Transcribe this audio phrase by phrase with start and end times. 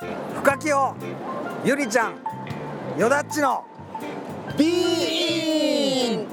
[0.00, 0.96] 深清
[1.64, 2.18] ゆりちゃん
[2.98, 3.64] よだっちの
[4.58, 6.26] ビーン。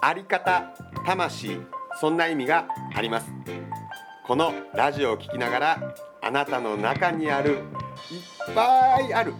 [0.00, 0.74] あり方
[1.06, 1.60] 魂
[2.00, 2.66] そんな意味が
[2.96, 3.30] あります。
[4.26, 7.60] このラジオを聞きながらあなたの中にあるいっ
[8.54, 9.34] ぱいある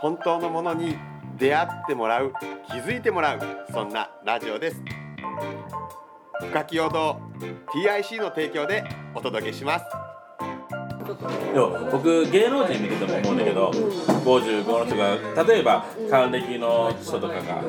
[0.00, 0.98] 本当のものに
[1.38, 2.32] 出会ってもらう
[2.68, 3.40] 気づいてもらう
[3.72, 4.82] そんなラジオです。
[6.40, 10.03] 深き堂 TIC の提供でお届けします。
[11.04, 17.62] いや僕芸能人見てても思うんだけど55の人が例えば還暦の人とかが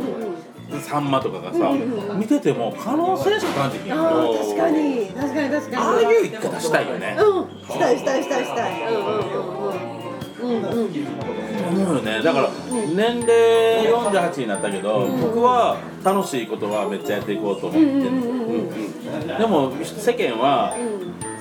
[0.82, 1.72] さんまとかがさ
[2.18, 5.06] 見てても可能性しか感じひんけあーど確かに。
[5.08, 5.76] 確かに確かに。
[5.76, 7.18] ああいう生き方したいよね。
[7.20, 7.68] うん。
[7.68, 8.82] したいしたいしたいしたい。
[8.92, 9.96] うんうんうんうん。
[10.42, 12.22] うんうん思うよね。
[12.22, 12.50] だから
[12.96, 20.76] 年齢48になったけど僕は楽しいことはめっちゃやっていこうと思ってるでも世間は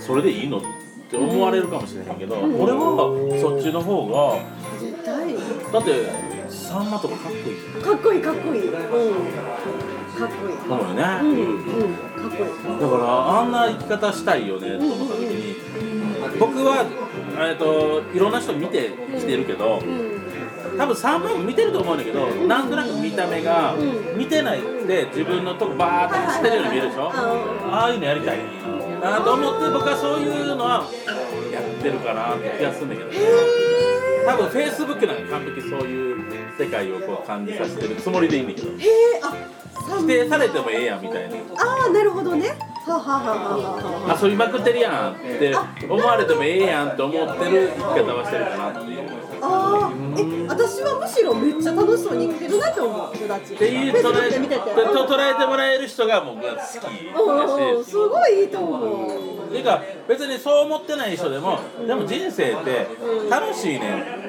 [0.01, 0.67] それでいいのって
[1.17, 3.11] 思われるかもしれへんけど俺は
[3.41, 4.39] そっちの方が
[4.81, 5.35] 絶対。
[5.73, 7.83] だってさんまとかかっこいいじゃん。
[7.83, 8.67] かっこいいかっこいい。
[8.67, 8.73] うん。
[8.75, 8.79] か
[10.27, 10.57] っこいい。
[10.71, 11.65] 思うよね、うんうん。
[11.65, 12.81] かっこいい。
[12.81, 15.57] だからあんな生き方したいよねと思った時に
[16.39, 16.87] 僕は
[17.49, 19.83] えっといろんな人見てきてるけど
[20.79, 23.75] 多分3万も見てると思うんだけどなんとなく見た目が
[24.17, 27.11] 見てないで自分のとこバーッと走ってるように見えるでしょ？
[27.13, 28.39] ああいうのやりたい
[29.11, 30.85] なと思って僕はそういうのは
[31.53, 33.11] やってるかなって気がするんだけど
[34.27, 36.25] 多分フェイスブックなんか完璧そういう
[36.59, 38.69] 世界をこう感じさせてるつもりでいいんだけど。
[39.23, 41.37] あさ否定されてもええやんみたいな。
[41.37, 42.49] ああなるほどね。
[42.87, 43.21] はあは
[44.09, 45.55] あは遊びまくってるやんって
[45.89, 49.24] 思われてもええやんって思ってる生き方はしてるかなっていう
[50.85, 53.55] はむしろめっちゃ楽しそうに生きてるなって思う友達。
[53.55, 54.57] っていう捉えてて。
[54.57, 59.35] と捉えてもらえる人が僕は好きすごいいいと思う。
[59.55, 62.89] ていうか別にそう思ってない人でもでも人生って
[63.31, 64.24] 楽しいねん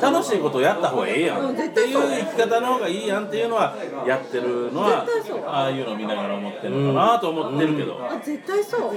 [0.00, 1.40] 楽しいことをやった方がええやん。
[1.40, 3.74] うんっていう生き方の方がいいやんっていうのは
[4.06, 5.06] やってるのは
[5.46, 7.98] ああいうのを見ながら思ってるのかなと思ってるけど。
[8.04, 8.90] あ絶対そう。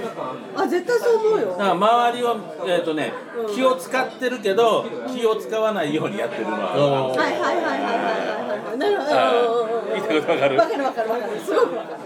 [0.56, 1.50] あ絶対そう思うよ。
[1.50, 2.36] だから周りを、
[2.66, 3.12] えーとね、
[3.54, 8.78] 気を使ってるけど気を使わないようにやってるのははいはいはいはいはいはいはい。
[8.78, 10.56] なるほどうんうんうんうん言いたいことわかる。
[10.58, 11.10] わかるわかる。
[11.10, 12.00] わかるすごくわかる。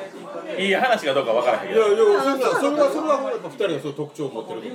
[0.63, 2.51] いい話かどうかわからへんけいやどいやそれは
[2.91, 4.61] それはやっぱ二人がそ特徴を持ってる。
[4.61, 4.67] うん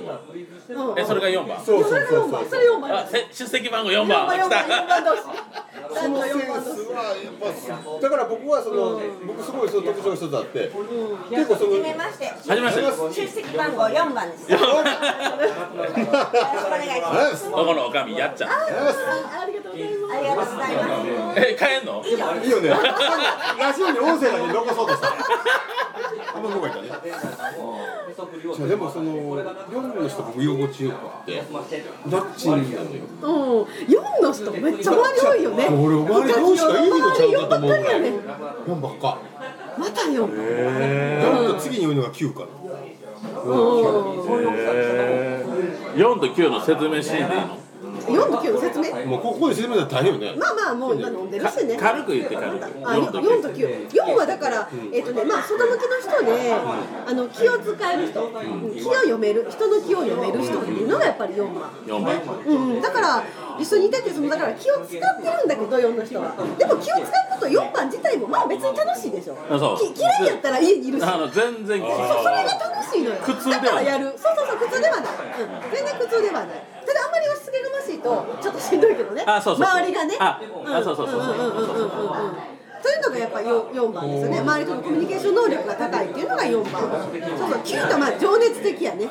[0.98, 1.60] えそれが4番？
[1.64, 4.66] そうそうそうそう4番それ4番あせ出席番号4 4番番4来た。
[4.66, 5.16] 番4番
[5.86, 6.36] そのセンス
[6.90, 7.46] はやっぱ
[8.00, 10.70] だから僕はその僕すごいその特徴の一つあって。
[11.30, 12.32] 結構そのはじめまして。
[12.50, 12.82] めまして。
[13.20, 14.50] 出席番号4番です。
[14.50, 14.92] よろしくお願
[16.82, 17.50] いします。
[17.50, 18.16] どこのおかみ？
[18.16, 18.50] やっちゃん。
[18.50, 18.52] あ
[19.46, 21.40] りがとうありがとうございます。
[21.40, 22.02] え帰んの？
[22.04, 22.08] い
[22.48, 25.08] いよねラジオに音声だけ残そうとした
[26.34, 26.88] あんま動いたね。
[26.88, 31.42] じゃあでもその4の人僕居心地よくって
[32.10, 35.66] ナッチになのようん4の人めっちゃ周り多いよね。
[35.68, 38.18] 俺周り4しかいいのちゃうかと思うぐらい周り4ばっかりやね
[38.66, 39.18] 4ばっか
[39.78, 42.46] また4 4と次に多いのが9かな
[45.96, 47.58] 4と9の説明していいの？
[48.06, 49.06] 4と9の説明。
[49.06, 50.34] もうここで説明したら大変よね。
[50.38, 51.76] まあまあもう今飲んでるしね。
[51.76, 52.64] 軽く言って軽く。
[52.64, 58.30] あ4と4と9 9 4はだから、えっ、とねまあ外向きの人で、あの気を使える人、
[58.74, 62.16] 気を読める人の気を読める人っていうのがやっぱり4番4番
[62.46, 63.24] うん、だから
[63.58, 66.34] 一緒にいててそのだから気を使ってるんだけど4の人は。
[66.58, 69.36] でも気を使うこと4番自体もまあ別に楽しいでしょ。
[69.76, 71.04] き嫌いやったら家にいるし。
[71.04, 71.90] あの全然そう
[72.22, 73.20] それが楽しいのよ。
[73.22, 73.62] 苦痛ではない。
[73.62, 74.04] だからやる。
[74.16, 76.76] そうそうそう苦痛ではない、うん、全然苦痛ではない。
[76.86, 79.24] ただあんまり押し付けがましいとちょっとしんどいけどね。
[79.26, 80.16] 周りがね。
[80.18, 81.34] ああそうそうそうそう。
[81.34, 82.56] んんんんうんうん。
[82.82, 89.08] そういうのがやっぱ 4, 4番ですよね周りとのコミュニケーション能力が高いっていうのが4番そうそう9がまあ情熱的やね。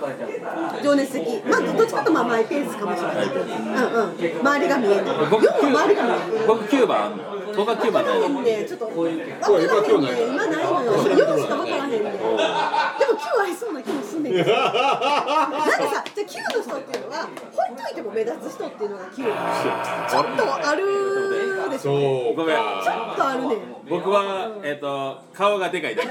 [0.84, 1.44] 情熱的。
[1.44, 3.28] まあどっちかとまあマイペースかもしれない。
[3.28, 4.40] けどうんうん。
[4.40, 5.06] 周りが見えない。
[5.30, 6.47] 僕4は周りが見えない。
[6.47, 7.19] 僕9番
[7.56, 8.19] 僕は9番ない。
[8.30, 10.91] のね、ちょっと分からへんね今ないのよ。
[10.94, 22.64] 4しか分からへんねでも9ありそうな気もすんねんけど なんかさじゃあ9の人っていうのはほっといても目立つ人っていうのが9ちょっとあるでしょそうごめんちょ
[23.12, 23.56] っとあるね。
[23.56, 23.59] ん。
[23.90, 26.09] 僕は、えっと顔がでかいだけ。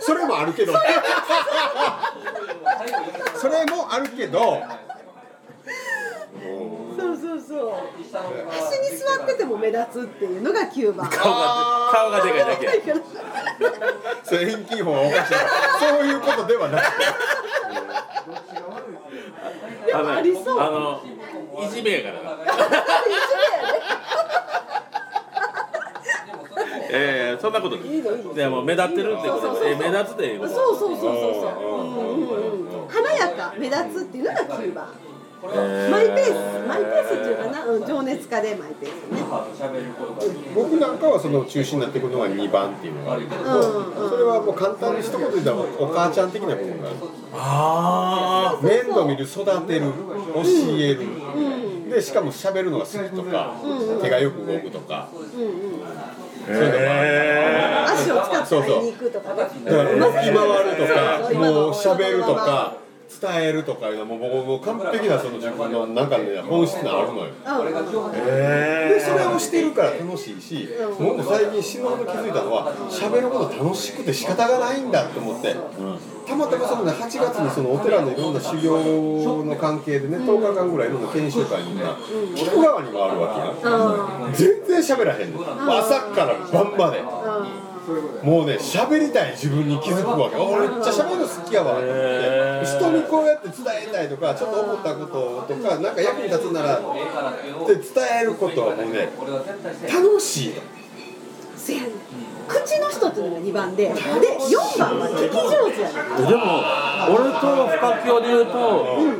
[0.00, 0.72] それもあるけど。
[3.36, 4.62] それもあるけど。
[6.98, 7.72] そうそうそう。
[8.50, 12.94] 端に座ってても目立つっていうのが9番顔が顔がでかいだけ。
[14.24, 15.34] それ遠近法はおかしい
[15.78, 16.82] そういうことではない
[19.86, 20.60] でもありそう。
[20.60, 21.02] あの
[21.64, 22.36] いじめやからな。
[26.88, 27.80] ええそんなことい。
[27.98, 28.34] いのいいの。
[28.34, 30.54] でも目立ってるってことそうそうそうえ目立つっていうこと。
[30.54, 31.48] そうそうそうそうそ
[32.88, 32.92] う。
[32.92, 34.86] 華やか目立つっていうのが9番
[35.44, 36.66] えーマイペース。
[36.66, 37.15] マイペース
[37.86, 39.18] 情熱家でマイペースね
[40.54, 46.96] 僕なんかはその中心になってくるのが2番っていうのがあるけど、それはもう簡単に一言で言ったらお母ちゃん的な部分がある
[47.34, 49.92] あ面倒見る育てる
[50.34, 50.42] 教
[50.78, 53.54] える、でしかも喋るのが好きとか、
[54.00, 57.92] 手がよく動くとか、そういうのがある。
[57.92, 59.42] 足を使って行くとかね。
[59.42, 60.36] だから動き回る
[60.76, 60.94] とか
[61.34, 62.76] もう喋るとか
[63.08, 67.32] 伝えるとかいうのはもう僕もう完璧なその自分の中で本質があるのよ。
[68.12, 70.68] でそれをしてるから楽しいし
[70.98, 75.54] 僕も最近死ぬほど気づいたのは喋ること楽しくて仕方がないんだと思って、
[76.26, 81.96] たまたまそのね8月にそのお寺のいろんな修行の関係でね10日間ぐらいいろんな研修会にが
[82.34, 87.65] 菊川にもあるわけや全然喋らへんの朝から晩まで。
[88.22, 90.36] もうね喋りたい自分に気づくわけ。
[90.36, 91.74] 俺めっちゃ喋るの好きやわ。
[91.74, 93.56] と思って人にこうやって伝
[93.88, 97.84] えたいとかちょっと思ったこととかなんか役に立つならって伝
[98.22, 99.08] えることはもうね
[99.92, 100.62] 楽しいの
[101.56, 101.88] せやね。
[101.88, 101.90] ん
[102.46, 106.62] 口の人っていうのが2番でで4番は聞き上手やでも
[107.10, 108.54] 俺と深清で言うと、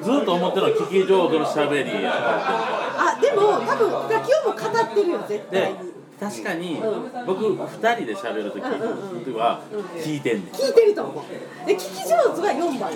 [0.02, 6.80] ずっと思ってるのは聞き上手のしゃべりやあでも多分深清も語ってるよ絶対でに確かに
[7.26, 9.60] 僕2人で喋る時は
[9.96, 10.46] 聞いてんねん。
[10.46, 11.66] 聞いてると思う。
[11.66, 12.90] で聞き上手は4番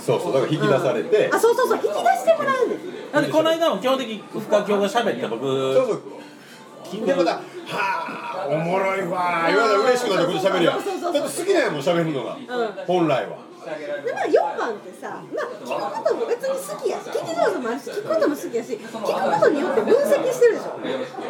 [0.00, 1.30] そうそうだから引き出されて。
[1.32, 3.12] あそうそうそう引き出してもらうねん。
[3.12, 5.44] だってこの間も基本的に深清が喋った僕。
[5.44, 6.02] そうそう。
[6.90, 12.38] 聞いてまた「はあおもろいわ」言われたら嬉しくなってこっち喋るやんだって好きなんやもん喋るのが
[12.86, 13.46] 本来は。
[13.66, 20.78] でまあ4番ってさ、まあ、聞くことも別に好きやし聞き上手もあるし聞くことも好きやし聞くことによって分析してるでしょ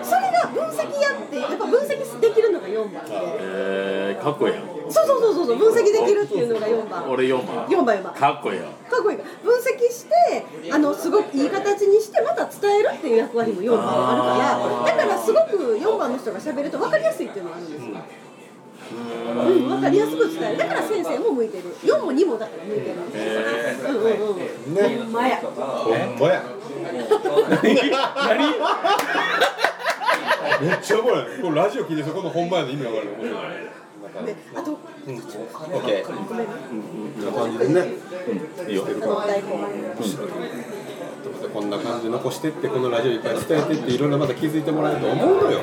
[0.05, 4.65] それが分析やってやっぱ分析できるのが4番でえー、かっこいいやん。
[4.91, 7.09] そうそうそうそうそう分析できるっていうのが4番。
[7.11, 7.65] 俺4番。
[7.67, 8.13] 4番4番。
[8.15, 9.19] かっこいいやんかっこいい。
[9.19, 9.25] 分
[9.61, 14.23] 析してあのすごくいい形にしてまた伝えるっていう役割も4番ある
[14.91, 17.93] からだからすごく4番の人が喋ると分かりやすいっていうのがあるんですよ。
[18.89, 18.93] う
[19.51, 20.59] ん、分かりやすく伝える。
[20.59, 21.65] だから先生も向いてる。
[21.85, 22.95] 4も2もだから向いてる。
[22.97, 23.01] う
[23.93, 24.41] んうんう
[24.71, 24.75] ん。
[24.75, 25.37] ねほんまや。
[25.37, 25.55] ほん
[26.19, 26.43] まや。
[30.61, 31.25] めっちゃおもろい。
[31.41, 33.07] これラジオ聞いてそこの本番の意味わかる
[34.25, 34.37] で。
[34.55, 36.47] あとオッケーごめん。
[36.47, 36.53] ね
[37.17, 37.25] こん。
[37.25, 37.95] な感じでね
[38.69, 39.49] いいよあの大根
[41.53, 41.71] こん。
[41.71, 44.11] な感じで残してってこのラジオいっぱい伝えてっていろん。
[44.11, 45.59] なまた気づいてもらえると思うのよ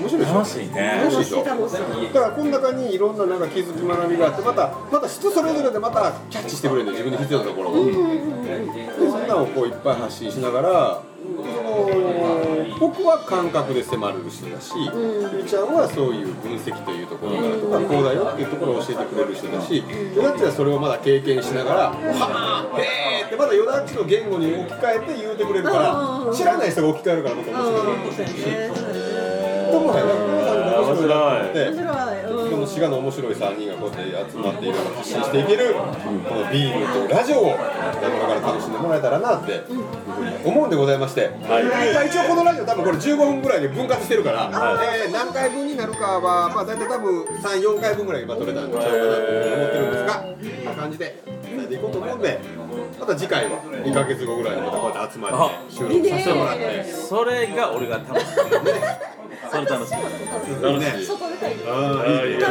[0.00, 3.18] 面白いでしょ楽しいね楽しいでだからこの中にいろん。
[3.18, 3.40] ななん。
[3.40, 7.98] か気づき学びがあってまたまた人それぞれでまたキャッチしてくれるの自分に必要なところをでそ
[9.18, 9.28] ん。
[9.28, 11.02] なのをこういっぱい発信しながら
[12.78, 19.82] 僕は感覚で迫る人だしゆうちゃんはそういう分析というところからとかこうだよっていうところを教えてくれる人だし
[20.14, 28.24] ヨダッチはそれをまだ経験しながら「はあへえ」ってまだヨダッチの言語に置き換えて言うてくれるから知らない人が置き換えるからまた面白
[28.84, 28.98] い。
[29.70, 31.68] と思う面白いなって。
[31.68, 31.84] 面白
[32.14, 32.17] い、
[32.48, 39.80] うんこの滋賀の面白い3人がこうやって集まっていろいろ発信していける、このビールとラジオをこれから楽しんでもらえたらなっていうふうに
[40.44, 44.50] 思うんでございまして、まあ、一応このラジオ多分これ15分ぐらいで分割してるから、
[44.82, 52.38] えー何回分になるかは、まあ、大体多分34回分ぐらい今取れたんでちゃうかなと思ってるんですがこんな感じで伝えていこうと思うんで
[53.00, 56.84] また次回は2ヶ月後ぐらいにまたこうやって集まって収録させてもらって。
[56.84, 58.26] それが俺が楽し
[59.64, 59.92] 楽しい。
[60.62, 61.06] 楽しい。
[61.06, 62.34] 外出たりああい。
[62.34, 62.38] い。
[62.38, 62.44] ね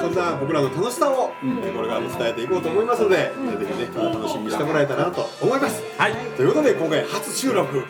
[0.00, 2.46] そんな僕らの楽しさをこれからも伝えてい。
[2.48, 2.84] こうと思い。
[2.84, 5.60] ますので、ぜひね楽しみにしてもらえたらなと思い。
[5.60, 5.82] ます。
[5.98, 6.12] はい。
[6.36, 6.46] とい。
[6.46, 7.84] うことで今回初収録、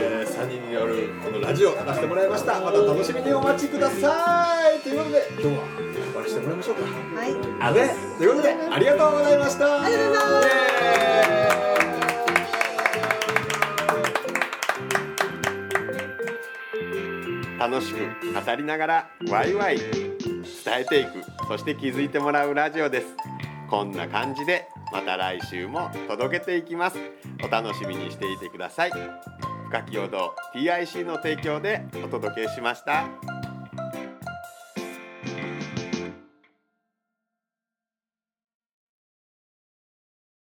[0.00, 2.28] えー、3人によるこのラジオ出してもらい。
[2.28, 4.80] ましたまた楽しみにお待ちください。
[4.80, 4.94] とい。
[4.94, 6.56] うことで今日は終わりしてもらい。
[6.56, 6.82] ましょうか
[7.20, 7.36] はい。
[7.60, 8.26] あねとい。
[8.26, 9.38] うことでありがとうござい。
[9.38, 10.24] ましたありがとうござい。
[10.24, 11.77] ます
[17.70, 19.90] 楽しく語りながらワイワイ伝
[20.80, 21.22] えていく。
[21.46, 23.06] そして気づいてもらうラジオです。
[23.68, 26.98] こんな感じでまた来週も届けていきます。
[27.44, 28.90] お楽しみにしていてください。
[29.68, 33.37] 深き陽道 TIC の提供でお届けしました。